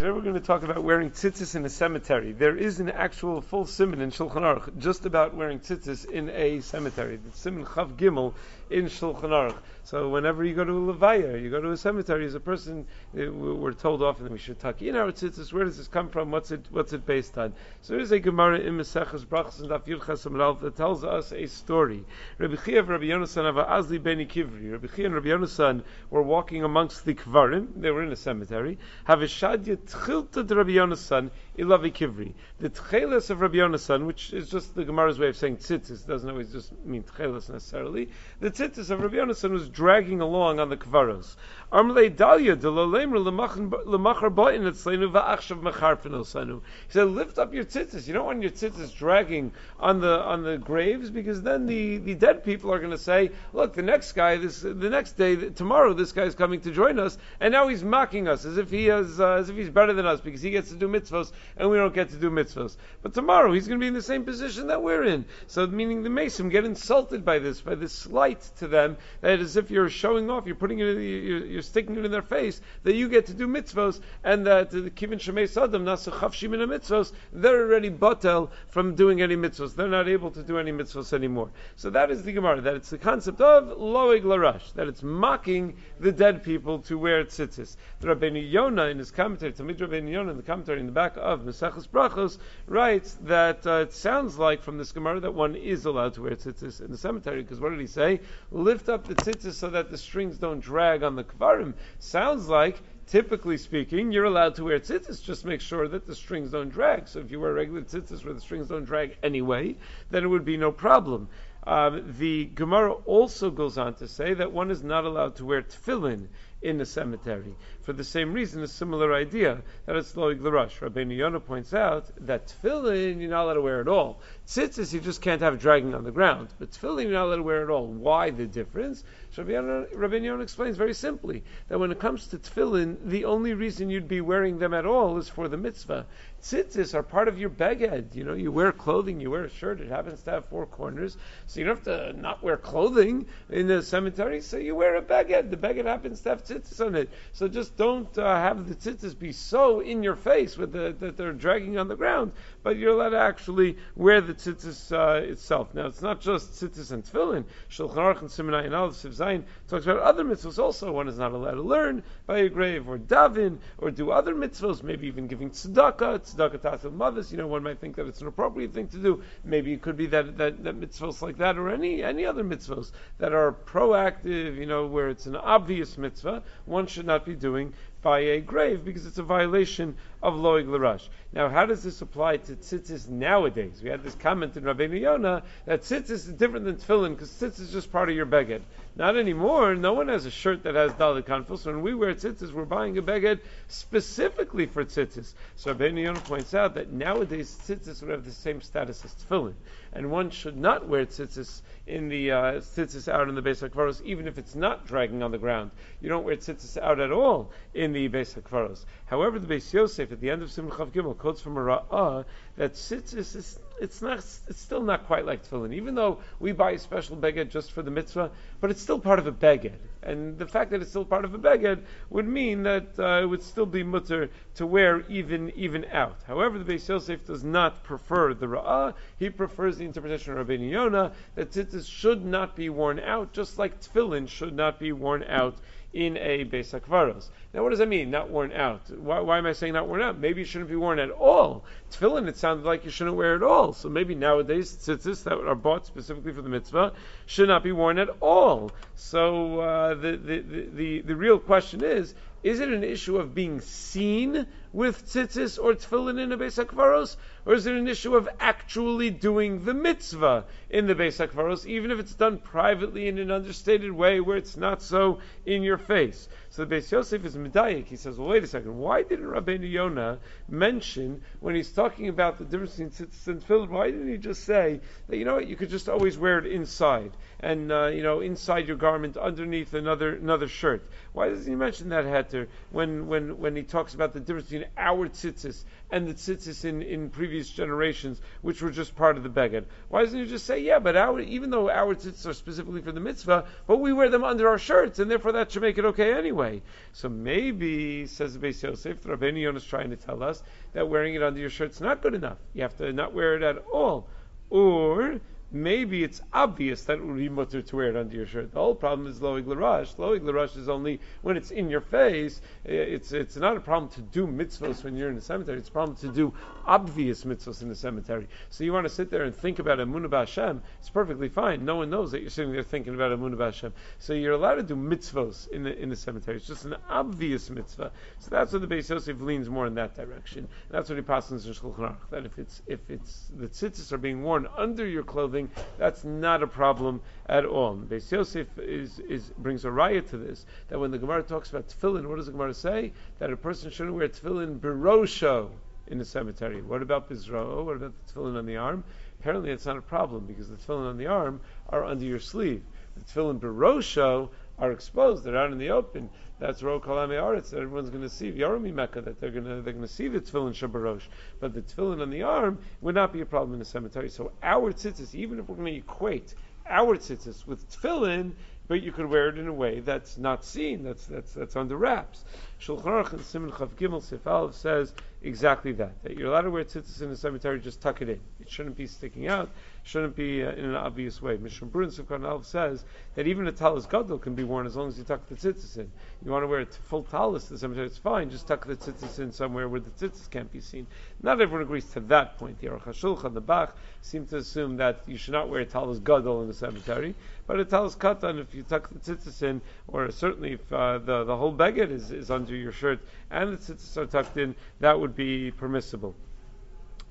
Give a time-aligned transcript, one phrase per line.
[0.00, 2.32] Today we're going to talk about wearing tzitzis in a cemetery.
[2.32, 6.60] There is an actual full simon in Shulchan Aruch just about wearing tzitzis in a
[6.60, 7.16] cemetery.
[7.18, 8.32] The simon Chav Gimel
[8.70, 9.58] in Shulchan Aruch.
[9.84, 12.86] So whenever you go to a levaya, you go to a cemetery, as a person,
[13.14, 15.52] uh, we're told often that we should tuck in our tzitzis.
[15.52, 16.30] Where does this come from?
[16.30, 17.52] What's it What's it based on?
[17.82, 21.46] So there is a Gemara in Maseches Brachas and Daf Yud that tells us a
[21.46, 22.06] story.
[22.38, 24.72] Rabbi Chia Rabbi Yonasan of Azli Beni Kivri.
[24.72, 27.68] Rabbi Chia and Rabbi Yonasan were walking amongst the kvarim.
[27.76, 28.78] They were in a cemetery.
[29.04, 32.32] Have a shadya tchilta de Rabbi Yonasan ilavi kivri.
[32.58, 36.28] The tchelis of Rabbi Yonasan, which is just the Gemara's way of saying tzitzis, doesn't
[36.28, 38.08] always just mean tchelis necessarily.
[38.40, 41.36] The tzitzis of Rabbi Yonasan was dragging along on the kvaros.
[41.72, 46.60] Armle dalia de lolemer lemachar ba'in etzleinu va'achshav mecharfin osanu.
[46.86, 48.06] He said, lift up your tzitzis.
[48.06, 52.14] You don't want your tzitzis dragging on the on the graves because then the, the
[52.14, 55.92] dead people are going to say, look, the next guy, this the next day, tomorrow,
[55.92, 58.86] this guy is coming to join us, and now he's mocking us as if he
[58.86, 61.70] has, uh, as if he's better than us because he gets to do mitzvos and
[61.70, 62.76] we don't get to do mitzvos.
[63.02, 65.24] But tomorrow he's going to be in the same position that we're in.
[65.46, 69.56] So meaning the Mason get insulted by this, by this slight to them, that as
[69.56, 72.94] if you're showing off, you're putting it, you're, you're sticking it in their face that
[72.94, 77.12] you get to do mitzvos and that the kivin shemei sadam nasu chavshim in mitzvos,
[77.32, 79.74] they're already batel from doing any mitzvos.
[79.74, 81.50] They're not able to do any mitzvos anymore.
[81.76, 82.60] So that is the Gemara.
[82.60, 84.72] That it's the concept of loig larash.
[84.74, 87.76] That it's mocking the dead people to where wear tzitzis.
[88.00, 91.18] The Rabbeinu Yonah in his commentary, Talmid Rabbeinu Yonah in the commentary in the back
[91.18, 95.84] of Maseches Brachos writes that uh, it sounds like from this Gemara that one is
[95.84, 98.20] allowed to wear tzitzis in the cemetery because what did he say?
[98.50, 101.74] Lift up the tzitzis so that the strings don't drag on the kvarim.
[101.98, 105.22] Sounds like typically speaking, you're allowed to wear tzitzis.
[105.22, 107.06] Just make sure that the strings don't drag.
[107.06, 109.76] So if you wear regular tzitzis where the strings don't drag anyway,
[110.08, 111.28] then it would be no problem.
[111.66, 115.60] Um, the Gemara also goes on to say that one is not allowed to wear
[115.60, 116.28] tefillin
[116.62, 117.54] in the cemetery.
[117.82, 120.80] For the same reason, a similar idea that it's loig the rush.
[120.80, 124.20] Rabbeinu Yonah points out that tefillin you're not allowed to wear at all.
[124.46, 127.42] Tzitzis you just can't have dragging on the ground, but tefillin you're not allowed to
[127.42, 127.86] wear at all.
[127.86, 129.04] Why the difference?
[129.36, 134.08] Rabbeinu Yonah explains very simply that when it comes to tefillin, the only reason you'd
[134.08, 136.06] be wearing them at all is for the mitzvah.
[136.42, 138.14] Tzitzis are part of your beged.
[138.14, 141.16] You know, you wear clothing, you wear a shirt, it happens to have four corners,
[141.46, 145.02] so you don't have to not wear clothing in the cemetery, so you wear a
[145.02, 145.50] beged.
[145.50, 147.10] The beged happens to have tzitzis on it.
[147.32, 151.16] So just don't uh, have the tzitzis be so in your face with the, that
[151.16, 152.32] they're dragging on the ground,
[152.62, 155.74] but you're allowed to actually wear the tzitzis uh, itself.
[155.74, 157.44] Now, it's not just tzitzis and tefillin.
[157.70, 160.90] Shulchan Aruch and Simonai and Aleph Zayin talks about other mitzvahs also.
[160.90, 164.82] One is not allowed to learn by a grave or daven or do other mitzvahs,
[164.82, 167.30] maybe even giving tzedakah, tzedakah tatil mavis.
[167.30, 169.22] You know, one might think that it's an appropriate thing to do.
[169.44, 172.92] Maybe it could be that, that, that mitzvahs like that or any, any other mitzvahs
[173.18, 177.74] that are proactive, you know, where it's an obvious mitzvah, one should not be doing
[178.02, 181.08] by a grave because it's a violation of loig larash.
[181.32, 183.80] Now, how does this apply to tzitzis nowadays?
[183.82, 187.60] We had this comment in Rabbeinu Yonah that tzitzis is different than tefillin because tzitzis
[187.60, 188.62] is just part of your beged.
[188.96, 189.74] Not anymore.
[189.76, 191.64] No one has a shirt that has dalit kanfus.
[191.64, 195.32] When we wear tzitzis, we're buying a beged specifically for tzitzis.
[195.56, 199.54] So Rabbeinu Yonah points out that nowadays tzitzis would have the same status as tefillin,
[199.92, 204.02] and one should not wear tzitzis in the uh, tzitzis out in the Beis Hakvaros,
[204.02, 205.70] even if it's not dragging on the ground.
[206.00, 208.84] You don't wear tzitzis out at all in the Beis Hakvaros.
[209.06, 212.24] However, the Beis Yosef at the end of Simchav Gimel quotes from a Ra'ah
[212.56, 216.78] that is it's not it's still not quite like tefillin, even though we buy a
[216.78, 218.30] special beged just for the mitzvah,
[218.60, 219.78] but it's still part of a beged.
[220.02, 223.26] And the fact that it's still part of a beged would mean that uh, it
[223.26, 226.16] would still be mutter to wear even even out.
[226.26, 228.94] However, the Beis Yosef does not prefer the Ra'ah.
[229.18, 233.58] He prefers the interpretation of Rabbeinu Yonah that tzitzis should not be worn out, just
[233.58, 235.58] like tefillin should not be worn out
[235.92, 237.30] in a Beis HaKvaros.
[237.52, 238.88] Now, what does that mean, not worn out?
[238.90, 240.18] Why, why, am I saying not worn out?
[240.18, 241.64] Maybe it shouldn't be worn at all.
[241.90, 243.72] Tefillin, it sounded like you shouldn't wear at all.
[243.72, 246.92] So maybe nowadays, tzitzis that are bought specifically for the mitzvah
[247.26, 248.70] should not be worn at all.
[248.94, 250.40] So uh, the, the,
[250.72, 255.74] the, the, real question is, is it an issue of being seen with tzitzis or
[255.74, 260.44] tefillin in a Beis HaKvaros, or is it an issue of actually doing the mitzvah
[260.68, 264.56] in the Beis HaKvaros, even if it's done privately in an understated way where it's
[264.56, 266.28] not so in your face?
[266.50, 267.86] So the Beis Yosef is medayik.
[267.86, 268.78] He says, well, wait a second.
[268.78, 270.18] Why didn't Rabbeinu Yonah
[270.48, 273.68] mention when he's talking about the difference between tzitzis and tefillin?
[273.68, 276.46] Why didn't he just say that you know what you could just always wear it
[276.46, 280.82] inside and uh, you know inside your garment underneath another another shirt?
[281.12, 284.59] Why doesn't he mention that heter when when when he talks about the difference between
[284.60, 289.22] between our tzitzis and the tzitzis in, in previous generations, which were just part of
[289.22, 289.64] the beged.
[289.88, 292.92] Why doesn't he just say, yeah, but our, even though our tzitzis are specifically for
[292.92, 295.84] the mitzvah, but we wear them under our shirts, and therefore that should make it
[295.84, 296.62] okay anyway?
[296.92, 300.42] So maybe, says the Beis Yosef, Rabbeinu Yonah is trying to tell us
[300.72, 302.38] that wearing it under your shirt is not good enough.
[302.54, 304.06] You have to not wear it at all.
[304.50, 305.20] Or
[305.52, 308.52] maybe it's obvious that it would be mutter to wear it under your shirt.
[308.52, 309.94] The whole problem is loig l'rash.
[309.94, 312.40] Loig l'rash is only when it's in your face.
[312.66, 315.58] Eh, it's it's not a problem to do mitzvahs when you're in the cemetery.
[315.58, 316.32] It's a problem to do
[316.66, 318.28] obvious mitzvahs in the cemetery.
[318.50, 320.62] So you want to sit there and think about Emunah Hashem.
[320.78, 321.64] It's perfectly fine.
[321.64, 323.72] No one knows that you're sitting there thinking about Emunah Hashem.
[323.98, 326.36] So you're allowed to do mitzvahs in the in the cemetery.
[326.36, 327.90] It's just an obvious mitzvah.
[328.18, 330.40] So that's what the Beis Yosef leans more in that direction.
[330.40, 332.10] And that's what he passes in Shulchan Aruch.
[332.10, 335.39] That if it's if it's the tzitzis are being worn under your clothing
[335.78, 337.76] that's not a problem at all.
[337.76, 341.68] Beis Yosef is, is, brings a raya to this, that when the Gemara talks about
[341.68, 342.92] tefillin, what does the Gemara say?
[343.18, 345.50] That a person shouldn't wear tefillin birosho
[345.86, 346.62] in the cemetery.
[346.62, 347.64] What about bizro?
[347.64, 348.84] What about the tefillin on the arm?
[349.20, 352.62] Apparently it's not a problem, because the tefillin on the arm are under your sleeve.
[352.96, 356.10] The tefillin birosho are exposed; they're out in the open.
[356.38, 359.72] That's ro kalame aretz everyone's going to see Yormi Mecca that they're going to they're
[359.72, 361.02] going to see the tefillin shabarosh,
[361.40, 364.08] but the tefillin on the arm would not be a problem in the cemetery.
[364.08, 366.34] So our tzitzis, even if we're going to equate
[366.68, 368.32] our tzitzis with tefillin,
[368.68, 371.76] but you could wear it in a way that's not seen, that's that's that's under
[371.76, 372.24] wraps.
[372.60, 374.92] Shulchan Aruch Simon Chav Gimel Sif says
[375.22, 376.02] exactly that.
[376.02, 378.20] That you're allowed to wear tzitzis in the cemetery, just tuck it in.
[378.38, 379.48] It shouldn't be sticking out
[379.82, 381.36] shouldn't be uh, in an obvious way.
[381.36, 382.84] Mishnah Brun Sukhan Alf says
[383.14, 385.78] that even a talis gadol can be worn as long as you tuck the tzitzis
[385.78, 385.90] in.
[386.24, 388.30] You want to wear a full talis to the cemetery, it's fine.
[388.30, 390.86] Just tuck the tzitzis in somewhere where the tzitzis can't be seen.
[391.22, 392.60] Not everyone agrees to that point.
[392.60, 395.98] The Aruch HaShulchan, the Bach, seem to assume that you should not wear a talis
[395.98, 397.14] gadol in the cemetery,
[397.46, 401.24] but a talis katan if you tuck the tzitzis in, or certainly if uh, the
[401.24, 403.00] the whole beged is, is under your shirt
[403.30, 406.14] and the tzitzis are tucked in, that would be permissible.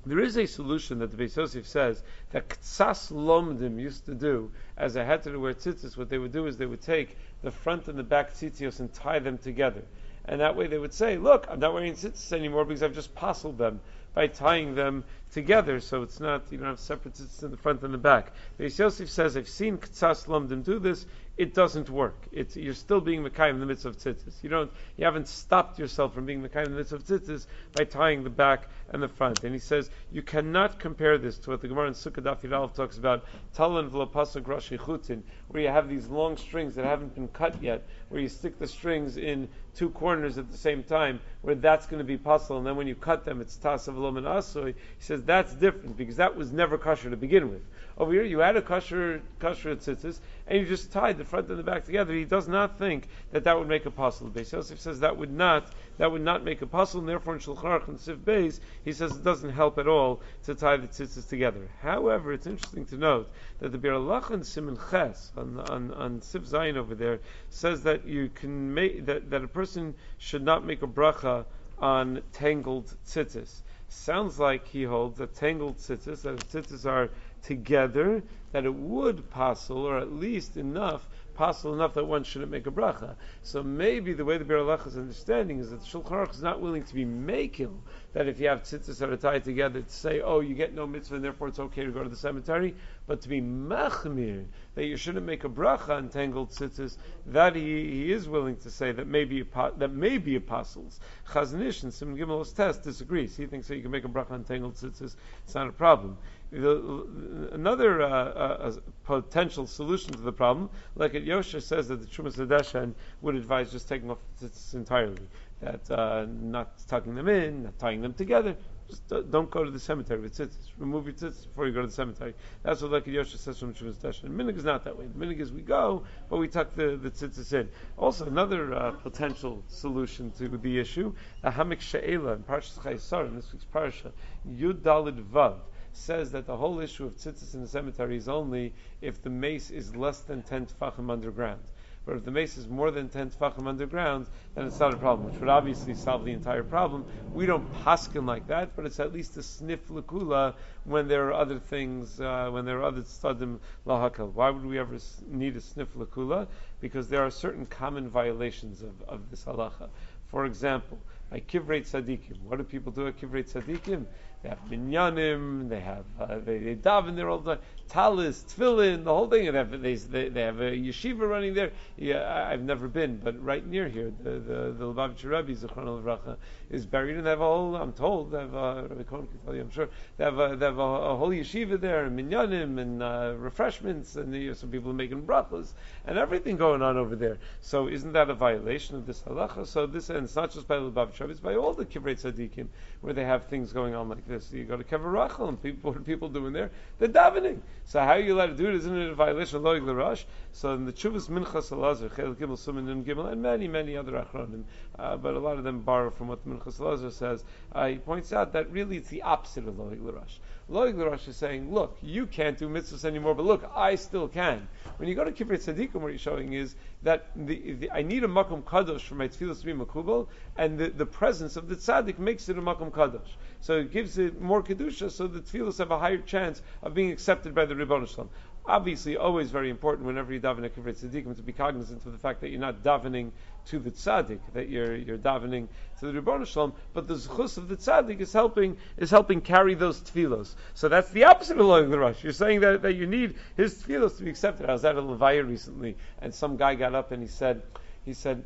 [0.06, 4.50] There is a solution that the Beis Yosef says that Ktsas Lomdim used to do
[4.76, 5.96] as a heter to wear tzitzis.
[5.96, 8.90] What they would do is they would take the front and the back tzitzios and
[8.94, 9.82] tie them together.
[10.24, 13.14] And that way they would say, look, I'm not wearing tzitzis anymore because I've just
[13.14, 13.80] postled them
[14.14, 17.82] by tying them together, so it's not, you don't have separate tzitzis in the front
[17.82, 18.32] and the back.
[18.58, 22.26] Beis Yosef says, I've seen Ktsas Lomdim do this, it doesn't work.
[22.32, 24.42] It's, you're still being Mekai in the midst of tzitzis.
[24.42, 27.84] You don't, you haven't stopped yourself from being Mekai in the midst of tzitzis by
[27.84, 29.42] tying the back and the front.
[29.44, 32.98] And he says, you cannot compare this to what the Gemara in Sukkah Daf talks
[32.98, 33.24] about,
[33.56, 37.86] Talan v'lapasuk rashi chutin, where you have these long strings that haven't been cut yet,
[38.10, 42.00] where you stick the strings in two corners at the same time, where that's going
[42.00, 44.68] to be puzzle, and then when you cut them, it's tasav asoy.
[44.68, 44.74] He
[45.04, 47.62] says that's different because that was never kosher to begin with.
[47.98, 51.58] Over here, you had a kosher kosher tzitzis, and you just tied the front and
[51.58, 52.14] the back together.
[52.14, 54.30] He does not think that that would make a puzzle.
[54.30, 57.40] Beis Yosef says that would not that would not make a puzzle, and therefore in
[57.40, 60.88] Shulchan Aruch and Sif Beis, he says it doesn't help at all to tie the
[60.88, 61.68] tzitzis together.
[61.82, 66.44] However, it's interesting to note that the Bir and Simon Ches on on, on Sif
[66.44, 67.20] Zayin over there
[67.50, 71.44] says that you can make that, that a person should not make a bracha
[71.78, 73.60] on tangled tzitzis.
[73.92, 77.10] Sounds like he holds that tangled tzitzis, that tzitzis are
[77.42, 78.22] together,
[78.52, 82.70] that it would passel, or at least enough, possible enough that one shouldn't make a
[82.70, 83.14] bracha.
[83.42, 86.60] So maybe the way the Bir is understanding is that the Shulchan Aruch is not
[86.60, 87.82] willing to be making
[88.12, 90.86] that if you have tzitzis that are tied together to say, oh, you get no
[90.86, 92.74] mitzvah and therefore it's okay to go to the cemetery,
[93.06, 94.44] but to be machmir,
[94.74, 96.96] that you shouldn't make a bracha on tangled tzitzis,
[97.26, 99.44] that he, he is willing to say that maybe
[99.76, 101.00] that may be apostles.
[101.28, 103.36] Chazon Ish and Sim Gimel's test disagrees.
[103.36, 106.18] He thinks that you can make a bracha on tangled tzitzis, it's not a problem.
[106.52, 108.72] The, another uh, uh,
[109.04, 113.88] potential solution to the problem, Leket Yosher says that the Trumas Hadeshen would advise just
[113.88, 115.28] taking off the tzitzis entirely,
[115.60, 118.56] that uh, not tucking them in, not tying them together.
[118.88, 120.70] Just don't go to the cemetery with tzitzis.
[120.78, 122.34] Remove your tzitzis before you go to the cemetery.
[122.64, 124.24] That's what Leket Yosher says from Trumas Hadeshen.
[124.24, 125.04] And Minhag is not that way.
[125.16, 127.68] Minhag is we go, but we tuck the, the tzitzis in.
[127.96, 133.28] Also, another uh, potential solution to the issue, the Hamik She'ela in Parshas Chayei Sarah,
[133.28, 134.10] in this week's Parsha,
[134.52, 135.58] Yud Dalid Vav
[135.92, 139.70] says that the whole issue of tzitzis in the cemetery is only if the mace
[139.70, 141.62] is less than 10 tefachim underground.
[142.06, 145.30] But if the mace is more than 10 tefachim underground, then it's not a problem,
[145.30, 147.04] which would obviously solve the entire problem.
[147.34, 150.54] We don't paskin like that, but it's at least a sniff lakula
[150.84, 154.32] when there are other things, uh, when there are other stadim lahakal.
[154.32, 156.46] Why would we ever need a sniff lakula?
[156.80, 159.90] Because there are certain common violations of, of this halacha.
[160.30, 160.98] For example,
[161.30, 162.42] like kivrei tzadikim.
[162.42, 164.06] What do people do at kivrei tzadikim?
[164.42, 169.04] They have minyanim, they have uh, they, they daven there all the time, talis, tefillin,
[169.04, 169.44] the whole thing.
[169.44, 171.72] They have, they, they have a yeshiva running there.
[171.98, 176.38] Yeah, I've never been, but right near here, the the, the Lubavitcher Rebbe, Zichron Levracha,
[176.70, 177.76] is buried, and they have a whole.
[177.76, 180.56] I'm told they have uh, Rabbi Cohen can tell you, I'm sure they have a,
[180.56, 184.54] they have a, a whole yeshiva there, and minyanim, and uh, refreshments, and you know,
[184.54, 185.74] some people making brachas,
[186.06, 187.36] and everything going on over there.
[187.60, 189.66] So isn't that a violation of this halacha?
[189.66, 192.66] So this, and it's not just by Lubavitcher Rebbe, it's by all the kivrei tzadikim
[193.00, 194.52] where they have things going on like this.
[194.52, 196.70] You go to Kever Rachel, and people, what are people doing there?
[196.98, 197.60] They're davening.
[197.86, 198.74] So how are you allowed to do it?
[198.74, 200.24] Isn't it a violation of Loig L'Rosh?
[200.52, 204.12] So in the Chuvas Minchas Elazar, Chel Gimel Suman Nun Gimel, and many, many other
[204.12, 204.64] Achronim,
[205.00, 207.42] uh, but a lot of them borrow from what the Minchas Elazar says.
[207.72, 210.38] Uh, he points out that really it's the opposite of Loig L'Rosh.
[210.70, 214.68] Loig L'Rosh is saying, look, you can't do mitzvahs anymore, but look, I still can.
[214.98, 218.24] When you go to Kivrei Tzadikim, what he's showing is that the, the, I need
[218.24, 221.76] a makom kadosh for my tefillah to be makubal, and the, the presence of the
[221.76, 223.36] tzaddik makes it a makom kadosh.
[223.62, 227.10] So it gives it more kedusha, so the tefillahs have a higher chance of being
[227.10, 228.28] accepted by the Ribbon Shalom.
[228.66, 232.18] Obviously, always very important whenever you daven a kivrei tzaddikim to be cognizant of the
[232.18, 233.30] fact that you're not davening
[233.66, 235.66] to the tzaddik, that you're you're davening
[235.98, 239.74] to the Ribbon Shalom, but the zchus of the tzaddik is helping is helping carry
[239.74, 240.54] those tefillos.
[240.74, 242.22] So that's the opposite of Loig L'Rosh.
[242.22, 244.68] You're saying that, that you need his tefillos to be accepted.
[244.68, 247.62] I was at a levaya recently, and some guy got up and he said,
[248.04, 248.44] he said,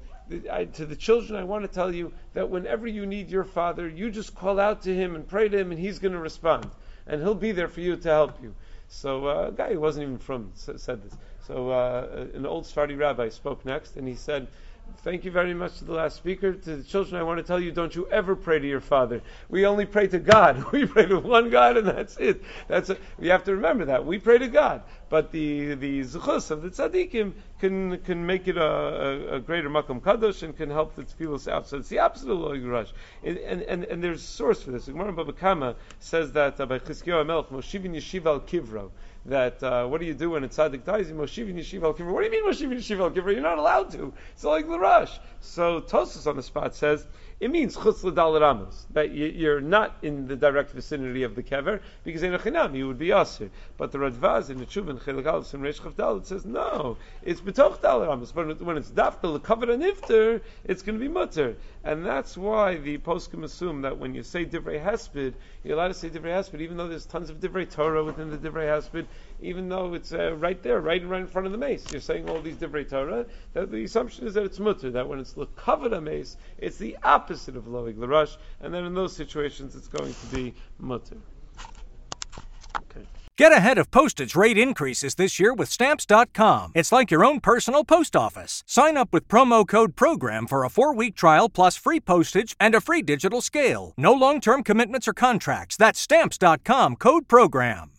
[0.51, 3.89] I, to the children, I want to tell you that whenever you need your father,
[3.89, 6.71] you just call out to him and pray to him, and he's going to respond,
[7.07, 8.55] and he'll be there for you to help you.
[8.89, 11.17] So uh, a guy who wasn't even from said this.
[11.47, 14.49] So uh, an old Sephardi rabbi spoke next, and he said,
[15.05, 16.55] Thank you very much to the last speaker.
[16.55, 19.21] To the children, I want to tell you, don't you ever pray to your father.
[19.51, 20.65] We only pray to God.
[20.73, 22.43] We pray to one God, and that's it.
[22.69, 24.83] That's a, we have to remember that we pray to God.
[25.11, 29.69] But the the zuchus of the tzaddikim can can make it a, a, a greater
[29.69, 31.69] makam kadosh and can help the tefillos out.
[31.69, 32.93] So it's the absolute loig rush.
[33.23, 34.87] And, and and there's a source for this.
[34.87, 38.91] Gemara Baba Kama says that uh, by Chizkiyahu Melech Moshivin Yeshiva al Kivro
[39.27, 41.11] that uh, what do you do when a tzaddik dies?
[41.11, 44.13] Moshivin yeshiva al What do you mean Moshivin yeshiva al You're not allowed to.
[44.33, 45.19] It's like the rush.
[45.41, 47.07] So Tosfos on the spot says
[47.41, 48.35] it means chutz l'dal
[48.93, 52.87] that you're not in the direct vicinity of the kever because in a chinam you
[52.87, 53.51] would be aser.
[53.77, 57.41] But the Radvaz in the Chuvin Chelik Aleph and Reish Chav it says no, it's
[57.41, 61.57] betoch dal ramos, But when it's dafka l'kavod and ifter, it's going to be mutter,
[61.83, 65.95] and that's why the poskim assume that when you say divrei hesped, you're allowed to
[65.95, 69.07] say divrei hesped, even though there's tons of divrei Torah within the divrei hesped,
[69.45, 71.85] even though it's uh, right there, right, right in front of the mace.
[71.93, 73.27] You're saying all these divrei Torah.
[73.53, 74.91] That the assumption is that it's mutter.
[74.91, 78.95] That when it's l'kavod a mace, it's the opposite of loig l'rush, and then in
[78.95, 81.19] those situations it's going to be mutter.
[82.77, 83.07] Okay.
[83.37, 86.73] Get ahead of postage rate increases this year with Stamps.com.
[86.75, 88.65] It's like your own personal post office.
[88.67, 92.75] Sign up with promo code PROGRAM for a four week trial plus free postage and
[92.75, 93.93] a free digital scale.
[93.99, 95.77] No long term commitments or contracts.
[95.77, 97.91] That's Stamps.com code PROGRAM.